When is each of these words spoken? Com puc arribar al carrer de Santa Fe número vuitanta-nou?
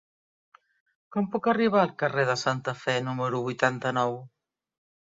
Com 1.15 1.27
puc 1.35 1.51
arribar 1.53 1.83
al 1.83 1.95
carrer 2.05 2.25
de 2.31 2.39
Santa 2.47 2.77
Fe 2.83 2.99
número 3.13 3.45
vuitanta-nou? 3.49 4.21